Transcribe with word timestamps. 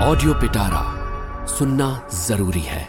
Audio 0.00 0.32
पिटारा 0.32 0.82
सुनना 1.46 1.88
जरूरी 2.28 2.58
है। 2.58 2.84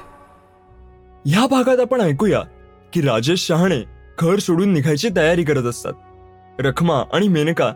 ह्या 1.26 1.48
भागात 1.48 1.80
आपण 1.80 2.02
ऐकूया 2.02 2.40
की 2.94 3.02
राजेश 3.02 3.48
शहाणे 3.48 3.80
घर 4.22 4.40
सोडून 4.40 4.74
निघायची 4.74 5.10
तयारी 5.16 5.44
करत 5.44 5.64
असतात. 5.64 5.94
रखमा 6.60 7.04
आणि 7.14 7.28
मेनका 7.28 7.72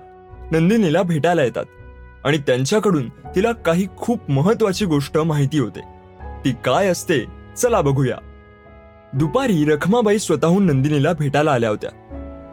नंदिनीला 0.51 1.01
भेटायला 1.01 1.43
येतात 1.43 1.65
आणि 2.25 2.37
त्यांच्याकडून 2.37 3.09
तिला 3.35 3.51
काही 3.51 3.87
खूप 3.97 4.31
महत्वाची 4.31 4.85
गोष्ट 4.85 5.17
माहिती 5.17 5.59
होते. 5.59 5.81
ती 6.45 6.51
काय 6.65 6.87
असते 6.87 7.19
चला 7.57 7.81
बघूया. 7.81 8.17
दुपारी 9.13 9.65
रखमाबाई 9.65 10.19
स्वतःहून 10.19 10.65
नंदिनीला 10.65 11.13
भेटायला 11.13 11.51
आल्या 11.51 11.69
होत्या 11.69 11.91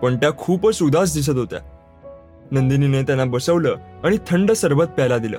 पण 0.03 0.17
त्या 0.17 0.33
खूपच 0.39 0.83
उदास 0.83 1.15
दिसत 1.15 1.37
होत्या. 1.37 1.61
नंदिनीने 2.51 3.03
त्यांना 3.03 3.25
बसवलं 3.25 3.77
आणि 4.05 4.17
थंड 4.27 4.53
सरबत 4.53 4.85
प्यायला 4.85 5.19
दिलं. 5.19 5.39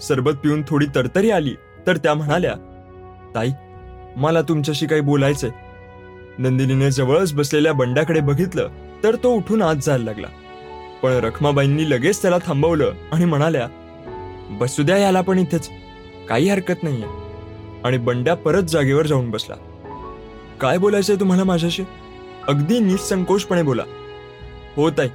सरबत 0.00 0.32
पिऊन 0.32 0.62
थोडी 0.68 0.86
तरतरी 0.94 1.30
आली 1.30 1.54
तर 1.86 1.96
त्या 1.96 2.14
म्हणाल्या 2.14 2.54
ताई 3.34 3.50
मला 4.16 4.42
तुमच्याशी 4.42 4.86
काही 4.86 5.00
बोलायचंय. 5.00 5.50
नंदिनीने 6.38 6.90
जवळच 6.90 7.34
बसलेल्या 7.34 7.72
बंड्याकडे 7.72 8.20
बघितलं 8.20 8.68
तर 9.04 9.14
तो 9.14 9.34
उठून 9.34 9.62
आत 9.62 9.74
जायला 9.82 10.04
लागला. 10.04 10.26
पण 11.02 11.10
रखमाबाईंनी 11.10 11.90
लगेच 11.90 12.22
त्याला 12.22 12.38
थांबवलं 12.46 12.92
आणि 13.12 13.24
म्हणाल्या 13.24 13.68
बसू 14.50 14.82
द्या 14.82 14.96
याला 14.96 15.20
पण 15.20 15.38
इथेच. 15.38 15.70
काही 16.28 16.48
हरकत 16.48 16.82
नाहीये. 16.82 17.06
आणि 17.84 17.98
बंड्या 17.98 18.34
परत 18.34 18.62
जागेवर 18.62 19.06
जाऊन 19.06 19.30
बसला. 19.30 19.54
काय 20.60 20.78
बोलायचंय 20.78 21.16
तुम्हाला 21.16 21.44
माझ्याशी? 21.44 21.82
अगदी 22.48 22.78
निसंकोचपणे 22.78 23.62
बोला. 23.62 23.82
हो 24.76 24.90
ताई. 24.90 25.08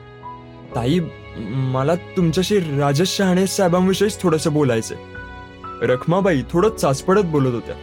ताई 0.76 1.00
मला 1.38 1.96
तुमच्याशी 1.96 2.60
राजेश 2.60 3.10
शहाणे 3.10 3.48
साहेबांविषयीच 3.48 4.22
थोडंसं 4.22 4.54
बोलायचंय. 4.54 4.98
रखमाबाई 5.82 6.42
थोडं 6.52 6.70
चाचपडत 6.70 7.22
बोलत 7.22 7.54
होत्या. 7.54 7.76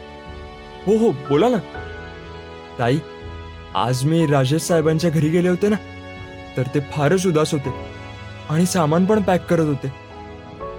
हो 0.86 0.96
हो 0.96 1.10
बोला 1.10 1.48
ना. 1.48 1.56
ताई 2.78 2.98
आज 3.74 4.04
मी 4.04 4.26
राजेश 4.26 4.62
साहेबांच्या 4.62 5.10
घरी 5.10 5.28
गेले 5.28 5.48
होते 5.48 5.68
ना 5.68 5.76
तर 6.56 6.62
ते 6.74 6.80
फारच 6.80 7.26
उदास 7.26 7.52
होते 7.52 7.70
आणि 8.50 8.66
सामान 8.66 9.04
पण 9.04 9.22
पॅक 9.22 9.46
करत 9.46 9.66
होते. 9.66 9.92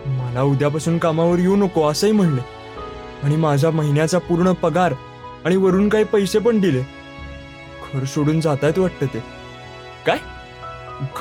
मला 0.06 0.42
उद्यापासून 0.42 0.98
कामावर 0.98 1.40
येऊ 1.40 1.56
नको 1.56 1.90
असंही 1.90 2.14
म्हणले 2.14 2.42
आणि 3.24 3.36
माझा 3.36 3.70
महिन्याचा 3.70 4.18
पूर्ण 4.18 4.52
पगार 4.52 4.94
आणि 5.46 5.56
वरून 5.56 5.90
काही 5.90 6.04
पैसे 6.04 6.40
पण 6.40 6.60
दिले. 6.60 6.82
घर 7.94 8.06
सोडून 8.06 8.42
जातायत 8.42 8.80
वाटतं 8.80 9.06
ते. 9.06 9.20
काय? 10.06 10.18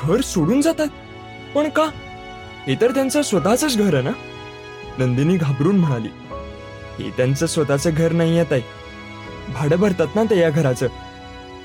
घर 0.03 0.21
सोडून 0.21 0.61
जातात? 0.61 0.87
पण 1.55 1.69
का? 1.69 1.83
हे 2.67 2.75
तर 2.81 2.91
त्यांचं 2.91 3.21
स्वतःच 3.21 3.77
घर 3.77 3.93
आहे 3.93 4.03
ना? 4.03 4.11
नंदिनी 4.97 5.37
घाबरून 5.37 5.77
म्हणाली. 5.77 6.09
हे 6.99 7.09
त्यांचं 7.09 7.45
स्वतःचं 7.45 7.89
घर 7.93 8.11
नाही 8.11 8.39
आहे 8.39 8.51
ताई. 8.51 8.61
भाडं 9.53 9.75
भरतात 9.75 10.07
ना 10.15 10.23
ते 10.23 10.39
या 10.39 10.49
घराचं. 10.49 10.87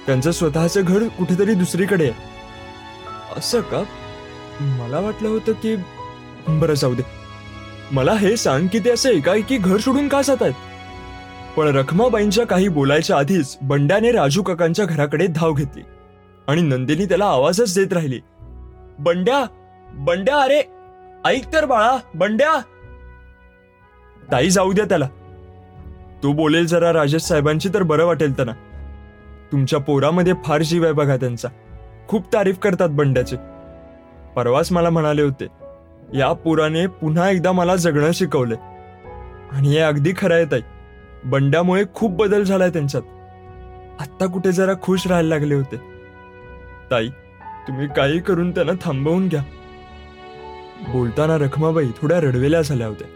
त्यांचं 0.07 0.31
स्वतःचं 0.31 0.81
घर 0.85 1.09
कुठेतरी 1.09 1.55
दुसरीकडे 1.55 2.05
आहे. 2.05 2.13
असं 3.37 3.61
का? 3.61 3.83
मला 4.61 5.01
वाटलं 5.01 5.29
होतं 5.29 5.53
की 5.53 5.77
बरं 6.49 6.75
जाऊ 6.75 6.95
दे. 6.95 7.03
मला 7.93 8.13
हे 8.13 8.37
सांग 8.37 8.67
की 8.67 8.79
ते 8.79 8.91
असं 8.91 9.11
एकाएकी 9.11 9.57
घर 9.57 9.77
सोडून 9.77 10.09
का 10.09 10.23
जात 10.23 10.37
आहेत 10.41 10.55
पण 11.57 11.77
रखमाबाईंच्या 11.77 12.47
काही 12.47 12.69
बोलायच्या 12.69 13.19
आधीच 13.19 13.57
बंड्याने 13.63 14.13
राजू 14.13 14.43
काकांच्या 14.43 14.85
घराकडे 14.85 15.27
धाव 15.27 15.53
घेतली. 15.53 15.83
आणि 16.49 16.61
नंदिनी 16.61 17.05
त्याला 17.05 17.25
आवाजच 17.25 17.79
देत 17.79 17.93
राहिली. 17.93 18.21
बंड्या! 18.99 19.45
बंड्या 19.95 20.37
अरे 20.37 20.63
ऐक 21.25 21.53
तर 21.53 21.65
बाळा 21.65 21.99
बंड्या. 22.15 22.61
ताई 24.33 24.51
जाऊ 24.51 24.73
द्या 24.73 24.85
त्याला. 24.85 25.09
तू 26.23 26.33
बोलेल 26.33 26.67
जरा 26.67 26.93
राजेश 26.93 27.23
साहेबांची 27.23 27.69
तर 27.75 27.83
बरं 27.83 28.07
वाटेल 28.07 28.37
त्यांना. 28.37 28.53
तुमच्या 29.53 29.79
पोरामध्ये 29.79 30.33
फार 30.45 30.63
जीव 30.63 30.85
आहे 30.85 30.93
बघा 30.93 31.17
त्यांचा. 31.17 31.49
खूप 32.09 32.33
तारीफ 32.33 32.59
करतात 32.59 32.89
बंड्याचे. 32.89 33.37
परवाच 34.37 34.73
मला 34.73 34.91
म्हणाले 34.91 35.23
होते 35.23 35.47
या 36.15 36.33
पोराने 36.33 36.87
पुन्हा 36.87 37.31
एकदा 37.31 37.53
मला 37.53 37.77
जगणं 37.77 38.13
शिकवले 38.13 38.55
आणि 39.53 39.69
हे 39.69 39.79
अगदी 39.79 40.13
खरं 40.17 40.35
आहे 40.35 40.45
ताई. 40.45 40.61
बंड्यामुळे 41.25 41.85
खूप 41.95 42.13
बदल 42.13 42.43
झालाय 42.43 42.71
त्यांच्यात. 42.71 43.03
आत्ता 44.01 44.27
कुठे 44.27 44.53
जरा 44.53 44.73
खुश 44.83 45.07
राहायला 45.07 45.29
लागले 45.29 45.55
होते. 45.55 45.77
ताई 46.91 47.09
तुम्ही 47.69 47.89
काही 47.97 48.19
करून 48.19 48.51
त्यांना 48.51 48.73
थांबवून 48.83 49.29
घ्या. 49.29 49.43
बोलताना 50.81 51.39
रखमाबाई 51.39 51.87
थोड्या 52.03 52.21
रडवेल्या 52.21 52.63
झाल्या 52.63 52.87
होत्या. 52.87 53.09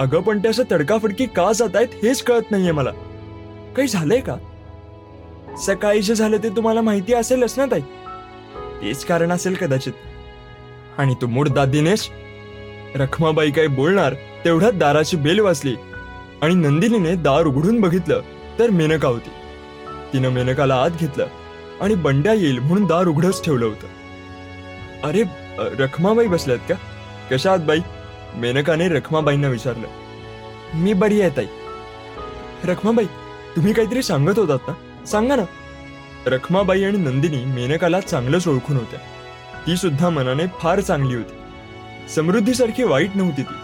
अगं 0.00 0.20
पण 0.20 0.38
ते 0.38 0.48
असं 0.48 0.62
तडकाफडकी 0.70 1.26
का 1.26 1.52
जात 1.52 1.76
आहेत 1.76 1.88
हेच 2.02 2.22
कळत 2.22 2.50
नाहीये 2.50 2.72
मला. 2.72 2.90
काही 3.76 3.88
झालंय 3.88 4.20
का? 4.20 4.36
सकाळी 5.66 6.02
जे 6.02 6.14
झालं 6.14 6.36
ते 6.36 6.48
तुम्हाला 6.48 6.80
माहिती 6.80 7.14
असेलच 7.14 7.58
ना 7.58 7.64
ताई? 7.70 7.80
तेच 8.82 9.04
कारण 9.04 9.32
असेल 9.32 9.54
कदाचित. 9.54 9.92
आणि 10.98 11.14
तू 11.22 11.26
मुर्दा 11.26 11.64
दिनेश 11.64 12.10
रखमाबाई 12.94 13.50
काय 13.50 13.66
बोलणार 13.66 14.14
तेवढ्यात 14.44 14.72
दाराची 14.72 15.16
बेल 15.16 15.40
वाचली 15.40 15.76
आणि 16.42 16.54
नंदिनीने 16.54 17.14
दार 17.14 17.46
उघडून 17.46 17.80
बघितलं 17.80 18.20
तर 18.58 18.70
मेनका 18.70 19.08
होती. 19.08 19.30
तिनं 20.12 20.28
मेनकाला 20.28 20.74
आत 20.74 20.90
घेतलं 21.00 21.26
आणि 21.80 21.94
बंड्या 21.94 22.32
येईल 22.32 22.58
म्हणून 22.58 22.84
दार 22.84 23.06
उघडच 23.06 23.44
ठेवलं 23.44 23.66
होतं. 23.66 23.86
अरे 25.04 25.22
रखमाबाई 25.58 26.26
बसल्यात 26.26 26.58
का? 26.58 26.74
कशा 27.30 27.50
आहात 27.50 27.64
बाई? 27.64 27.80
मेनकाने 28.34 28.88
रखमाबाईंना 28.88 29.48
विचारलं. 29.48 29.86
मी 30.74 30.92
बरी 30.92 31.20
आहे 31.20 31.30
ताई. 31.30 31.46
रखमाबाई 32.64 33.06
तुम्ही 33.56 33.72
काहीतरी 33.72 34.02
सांगत 34.02 34.38
होतात 34.38 34.58
ना? 34.68 35.04
सांगा 35.06 35.36
ना. 35.36 35.42
रखमाबाई 36.26 36.84
आणि 36.84 36.98
नंदिनी 36.98 37.44
मेनकाला 37.44 38.00
चांगलंच 38.00 38.48
ओळखून 38.48 38.76
होत्या. 38.76 38.98
ती 39.66 39.76
सुद्धा 39.76 40.08
मनाने 40.08 40.42
फार 40.58 40.80
चांगली 40.80 41.14
होती. 41.14 41.34
समृद्धीसारखी 42.14 42.82
वाईट 42.82 43.10
नव्हती 43.14 43.42
ती. 43.42 43.54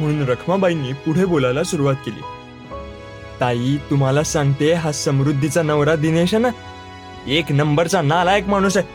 म्हणून 0.00 0.28
रखमाबाईंनी 0.28 0.92
पुढे 0.92 1.24
बोलायला 1.24 1.62
सुरुवात 1.62 1.94
केली. 1.94 2.20
ताई 3.40 3.76
तुम्हाला 3.90 4.22
सांगते 4.22 4.72
हा 4.72 4.92
समृद्धीचा 4.92 5.62
नवरा 5.62 5.96
दिनेश 5.96 6.34
आहे 6.34 6.42
ना? 6.42 6.48
एक 7.26 7.52
नंबरचा 7.52 8.02
नालायक 8.02 8.48
माणूस 8.48 8.76
आहे. 8.76 8.86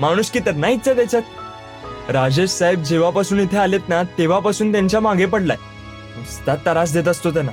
माणूस 0.00 0.30
की 0.30 0.40
तर 0.46 0.52
नाहीच 0.52 0.88
आहे 0.88 0.96
त्याच्यात. 0.96 1.22
राजेश 2.12 2.50
साहेब 2.50 2.82
जेव्हापासून 2.82 3.40
इथे 3.40 3.56
आलेत 3.56 3.80
ना 3.88 4.02
तेव्हापासून 4.02 4.72
त्यांच्या 4.72 5.00
मागे 5.00 5.26
पडलाय. 5.26 5.56
नुसता 6.16 6.54
त्रास 6.54 6.92
देत 6.92 7.08
असतो 7.08 7.30
त्यांना. 7.30 7.52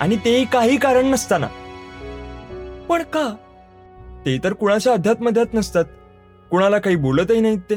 आणि 0.00 0.16
तेही 0.16 0.44
काही 0.44 0.76
कारण 0.76 1.06
नसताना. 1.06 1.46
पण 2.88 3.02
का? 3.02 3.34
ते 4.26 4.38
तर 4.44 4.52
कुणाच्या 4.52 4.92
अध्यात्मध्यात 4.92 5.46
नसतात. 5.54 5.84
कुणाला 6.50 6.78
काही 6.78 6.96
बोलतही 6.96 7.40
नाहीत 7.40 7.58
ते. 7.58 7.76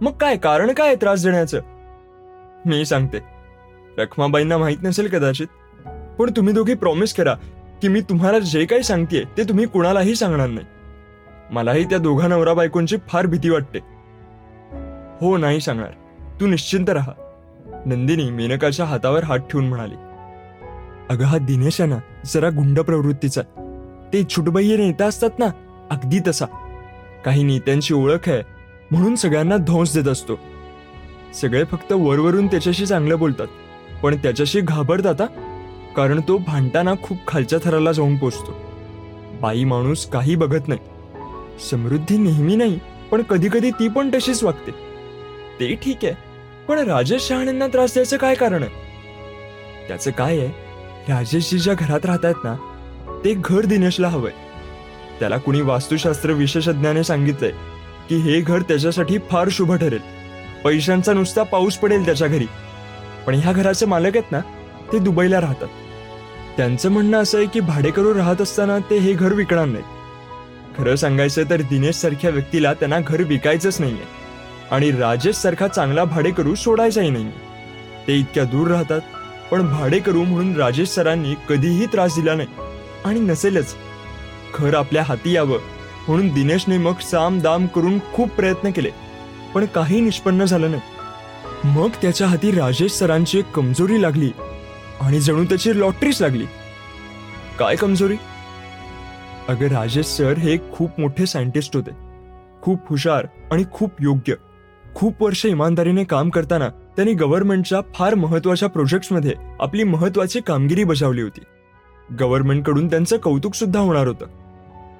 मग 0.00 0.12
काय 0.12 0.36
कारण 0.36 0.72
काय 0.72 0.94
त्रास 0.94 1.22
देण्याचं? 1.22 1.60
मी 2.66 2.86
सांगते. 2.86 3.18
रखमाबाईंना 3.98 4.58
माहीत 4.58 4.78
नसेल 4.84 5.08
कदाचित. 5.08 5.46
पण 6.18 6.30
तुम्ही 6.36 6.54
दोघी 6.54 6.74
प्रॉमिस 6.74 7.14
करा 7.14 7.34
की 7.82 7.88
मी 7.88 8.00
तुम्हाला 8.00 8.38
जे 8.38 8.64
काही 8.64 8.82
सांगते 8.82 9.24
ते 9.36 9.44
तुम्ही 9.44 9.66
कुणालाही 9.66 10.14
सांगणार 10.14 10.48
नाही. 10.48 10.66
मलाही 11.50 11.84
त्या 11.84 11.98
दोघा 11.98 12.28
नवरा 12.28 12.54
बायकोंची 12.54 12.96
फार 13.08 13.26
भीती 13.26 13.50
वाटते. 13.50 13.95
हो 15.20 15.36
नाही 15.36 15.60
सांगणार. 15.60 15.90
तू 16.40 16.46
निश्चिंत 16.46 16.90
राहा. 16.90 17.12
नंदिनी 17.86 18.30
मेनकाच्या 18.30 18.86
हातावर 18.86 19.24
हात 19.24 19.38
ठेवून 19.38 19.68
म्हणाली. 19.68 19.94
अगं 21.10 21.24
हा 21.24 21.38
दिनेश 21.38 21.80
आहे 21.80 21.90
ना 21.90 21.96
जरा 22.26 22.48
गुंड 22.48 22.80
प्रवृत्तीचा 22.80 23.42
ते 24.12 24.22
छुटबैये 24.24 24.76
नेता 24.76 25.04
असतात 25.04 25.38
ना 25.38 25.46
अगदी 25.90 26.18
तसा. 26.26 26.46
काही 27.24 27.42
नेत्यांची 27.42 27.94
ओळख 27.94 28.28
आहे 28.28 28.42
म्हणून 28.90 29.14
सगळ्यांना 29.14 29.56
ध्वंस 29.56 29.94
देत 29.94 30.08
असतो. 30.08 30.38
सगळे 31.34 31.64
फक्त 31.64 31.92
वरवरून 31.92 32.46
त्याच्याशी 32.46 32.86
चांगलं 32.86 33.18
बोलतात 33.18 33.46
पण 34.02 34.16
त्याच्याशी 34.16 34.60
घाबरतात 34.60 35.22
कारण 35.96 36.20
तो 36.28 36.38
भांडताना 36.38 36.92
खूप 37.02 37.18
खालच्या 37.28 37.58
थराला 37.64 37.92
जाऊन 37.92 38.16
पोचतो. 38.16 38.54
बाई 39.40 39.64
माणूस 39.64 40.06
काही 40.06 40.36
बघत 40.36 40.68
नाही. 40.68 40.80
समृद्धी 41.70 42.16
नेहमी 42.16 42.56
नाही 42.56 42.78
पण 43.10 43.22
कधी 43.22 43.48
कधी 43.52 43.70
ती 43.70 43.88
पण 43.88 44.10
तशीच 44.14 44.44
वागते. 44.44 44.86
ते 45.60 45.74
ठीक 45.74 46.04
आहे. 46.04 46.14
पण 46.68 46.78
राजेश 46.78 47.22
शहाणेंना 47.22 47.66
त्रास 47.66 47.92
द्यायचं 47.92 48.16
काय 48.16 48.34
कारण 48.34 48.62
आहे? 48.62 49.88
त्याचं 49.88 50.10
काय 50.10 50.38
आहे? 50.38 50.48
राजेशजी 51.08 51.58
ज्या 51.58 51.74
घरात 51.74 52.06
राहतायत 52.06 52.44
ना 52.44 52.54
ते 53.24 53.34
घर 53.34 53.64
दिनेशला 53.64 54.08
हवंय. 54.08 54.32
त्याला 55.20 55.36
कुणी 55.36 55.60
वास्तुशास्त्र 55.60 56.30
विशेषज्ञाने 56.30 57.04
सांगितलंय 57.04 57.50
की 58.08 58.16
हे 58.16 58.40
घर 58.40 58.62
त्याच्यासाठी 58.62 59.18
फार 59.30 59.48
शुभ 59.50 59.74
ठरेल. 59.74 60.00
पैशांचा 60.64 61.12
नुसता 61.12 61.42
पाऊस 61.42 61.76
पडेल 61.76 62.04
त्याच्या 62.04 62.28
घरी. 62.28 62.46
पण 63.26 63.34
ह्या 63.34 63.52
घराचे 63.52 63.86
मालक 63.86 64.16
आहेत 64.16 64.32
ना 64.32 64.40
ते 64.92 64.98
दुबईला 64.98 65.40
राहतात. 65.40 65.68
त्यांचं 66.56 66.90
म्हणणं 66.90 67.22
असं 67.22 67.38
आहे 67.38 67.46
की 67.46 67.60
भाडेकरू 67.60 68.14
राहत 68.14 68.40
असताना 68.40 68.78
ते 68.78 68.98
हे 68.98 69.12
घर 69.12 69.32
विकणार 69.32 69.64
नाही 69.64 69.84
खरं 70.78 70.96
सांगायचं 70.96 71.42
तर 71.50 71.60
दिनेश 71.60 71.94
सारख्या 71.94 72.30
व्यक्तीला 72.30 72.72
त्यांना 72.74 73.00
घर 73.00 73.22
विकायचंच 73.22 73.80
नाहीये. 73.80 74.25
आणि 74.70 74.90
राजेश 74.90 75.36
सारखा 75.36 75.68
चांगला 75.68 76.04
भाडेकरू 76.04 76.54
सोडायचाही 76.54 77.10
नाही. 77.10 77.30
ते 78.06 78.18
इतक्या 78.18 78.44
दूर 78.44 78.68
राहतात 78.68 79.00
पण 79.50 79.70
भाडेकरू 79.70 80.22
म्हणून 80.22 80.56
राजेश 80.56 80.88
सरांनी 80.88 81.34
कधीही 81.48 81.86
त्रास 81.86 82.14
दिला 82.14 82.34
नाही. 82.34 82.48
आणि 83.04 83.20
नसेलच. 83.20 83.74
घर 84.54 84.74
आपल्या 84.74 85.02
हाती 85.02 85.32
यावं 85.32 85.58
म्हणून 86.08 86.28
दिनेशने 86.28 86.78
मग 86.78 86.98
साम 86.98 87.40
दाम 87.40 87.66
करून 87.66 87.98
खूप 88.14 88.30
प्रयत्न 88.30 88.70
केले 88.70 88.90
पण 89.54 89.64
काही 89.64 90.00
निष्पन्न 90.00 90.44
झालं 90.44 90.70
नाही. 90.70 90.82
मग 91.64 91.88
त्याच्या 92.02 92.26
हाती 92.26 92.50
राजेश 92.50 92.92
सरांची 92.92 93.38
एक 93.38 93.52
कमजोरी 93.52 94.02
लागली 94.02 94.30
आणि 95.00 95.20
जणू 95.20 95.44
त्याची 95.44 95.80
लॉटरीच 95.80 96.22
लागली. 96.22 96.46
काय 97.58 97.76
कमजोरी? 97.76 98.16
अगं 99.48 99.66
राजेश 99.66 100.06
सर 100.06 100.38
हे 100.38 100.58
खूप 100.72 101.00
मोठे 101.00 101.26
सायंटिस्ट 101.26 101.76
होते. 101.76 101.90
खूप 102.62 102.78
हुशार 102.88 103.26
आणि 103.52 103.64
खूप 103.72 103.92
योग्य. 104.00 104.34
खूप 104.96 105.22
वर्ष 105.22 105.46
इमानदारीने 105.46 106.04
काम 106.04 106.30
करताना 106.30 106.68
त्यांनी 106.68 107.14
गव्हर्नमेंटच्या 107.14 107.80
फार 107.94 108.14
महत्त्वाच्या 108.14 108.68
प्रोजेक्ट्समध्ये 108.68 109.32
आपली 109.60 109.84
महत्वाची 109.84 110.40
कामगिरी 110.40 110.84
बजावली 110.84 111.22
होती. 111.22 111.40
गव्हर्नमेंटकडून 112.20 112.90
त्यांचं 112.90 113.16
कौतुक 113.16 113.54
सुद्धा 113.54 113.80
होणार 113.80 114.06
होतं. 114.06 114.26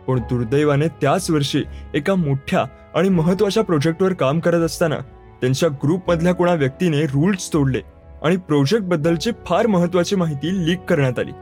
पण 0.09 0.19
दुर्दैवाने 0.19 0.89
त्याच 0.89 1.31
वर्षी 1.31 1.63
एका 1.95 2.15
मोठ्या 2.15 2.65
आणि 2.95 3.09
महत्त्वाच्या 3.09 3.65
प्रोजेक्टवर 3.65 4.13
काम 4.13 4.41
करत 4.41 4.61
असताना 4.61 4.97
त्यांच्या 5.41 5.69
ग्रुपमधल्या 5.69 6.35
कोणा 6.35 6.55
व्यक्तीने 6.55 7.03
रूल्स 7.03 7.53
तोडले 7.53 7.81
आणि 8.23 8.37
प्रोजेक्ट 8.37 8.85
बद्दलची 8.85 9.31
फार 9.47 9.67
महत्वाची 9.67 10.17
माहिती 10.17 10.67
लीक 10.67 10.81
करण्यात 10.81 11.19
आली. 11.19 11.33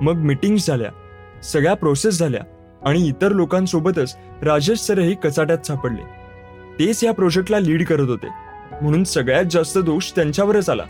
मग 0.00 0.14
मिटिंग्स 0.14 0.66
झाल्या 0.66 0.90
सगळ्या 1.42 1.74
प्रोसेस 1.74 2.18
झाल्या 2.18 2.40
आणि 2.82 3.08
इतर 3.08 3.32
लोकांसोबतच 3.32 4.16
राजेश 4.42 4.78
सरही 4.78 5.14
कचाट्यात 5.14 5.66
सापडले. 5.66 6.25
तेच 6.78 7.04
या 7.04 7.12
प्रोजेक्टला 7.12 7.58
लीड 7.58 7.86
करत 7.86 8.08
होते. 8.08 8.26
म्हणून 8.82 9.04
सगळ्यात 9.04 9.44
जास्त 9.44 9.78
दोष 9.78 10.10
त्यांच्यावरच 10.10 10.70
आला. 10.70 10.82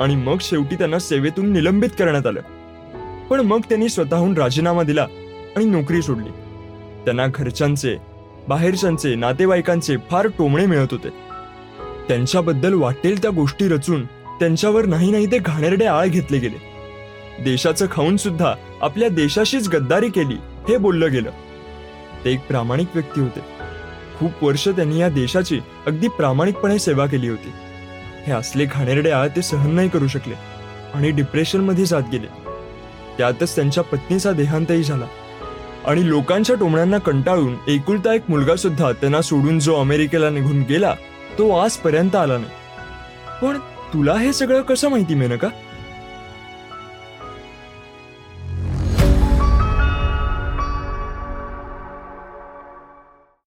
आणि 0.00 0.16
मग 0.16 0.36
शेवटी 0.40 0.76
त्यांना 0.76 0.98
सेवेतून 0.98 1.52
निलंबित 1.52 1.88
करण्यात 1.88 2.26
आलं. 2.26 2.40
पण 3.30 3.40
मग 3.40 3.60
त्यांनी 3.60 3.88
स्वतःहून 3.88 4.38
राजीनामा 4.38 4.82
दिला 4.82 5.06
आणि 5.56 5.64
नोकरी 5.64 6.02
सोडली. 6.02 6.30
त्यांना 7.04 7.26
घरच्यांचे 7.34 7.96
बाहेरच्यांचे 8.48 9.14
नातेवाईकांचे 9.14 9.96
फार 10.10 10.26
टोमणे 10.26 10.66
मिळत 10.66 10.88
होते. 10.90 11.08
त्यांच्याबद्दल 12.08 12.72
वाटेल 12.72 13.22
त्या 13.22 13.30
गोष्टी 13.30 13.68
रचून 13.68 14.06
त्यांच्यावर 14.06 14.86
नाही 14.86 15.10
नाही 15.10 15.26
ते 15.26 15.38
घाणेरडे 15.38 15.84
आळ 15.84 16.06
घेतले 16.06 16.38
गेले. 16.38 16.78
देशाचं 17.44 17.86
खाऊन 17.90 18.16
सुद्धा 18.16 18.54
आपल्या 18.80 19.08
देशाशीच 19.08 19.68
गद्दारी 19.68 20.08
केली 20.08 20.34
हे 20.68 20.76
बोललं 20.76 21.12
गेलं. 21.12 21.30
ते 22.24 22.32
एक 22.32 22.46
प्रामाणिक 22.48 22.86
व्यक्ती 22.94 23.20
होते. 23.20 23.57
खूप 24.18 24.44
वर्ष 24.44 24.68
त्यांनी 24.68 25.00
या 25.00 25.08
देशाची 25.08 25.60
अगदी 25.86 26.08
प्रामाणिकपणे 26.08 26.78
सेवा 26.78 27.06
केली 27.06 27.28
होती. 27.28 27.52
हे 28.26 28.32
असले 28.32 28.64
घाणेरडे 28.64 29.12
ते 29.36 29.42
सहन 29.42 29.70
नाही 29.70 29.88
करू 29.88 30.06
शकले 30.06 30.34
आणि 30.94 31.10
डिप्रेशनमध्ये 31.10 31.84
जात 31.84 32.02
गेले. 32.12 32.26
त्यातच 33.18 33.56
त्यांच्या 33.56 33.84
पत्नीचा 33.84 34.32
देहांतही 34.32 34.82
झाला. 34.82 35.04
आणि 35.86 36.08
लोकांच्या 36.08 36.56
टोमण्यांना 36.56 36.98
कंटाळून 36.98 37.56
एकुलता 37.68 38.14
एक 38.14 38.22
मुलगा 38.28 38.56
सुद्धा 38.56 38.92
त्यांना 38.92 39.22
सोडून 39.22 39.58
जो 39.58 39.80
अमेरिकेला 39.80 40.30
निघून 40.30 40.62
गेला 40.62 40.94
तो 41.38 41.50
आजपर्यंत 41.50 42.16
आला 42.16 42.38
नाही. 42.38 42.50
पण 43.42 43.58
तुला 43.94 44.14
हे 44.14 44.32
सगळं 44.32 44.62
कसं 44.62 44.88
माहिती 44.88 45.14
मेनका? 45.14 45.48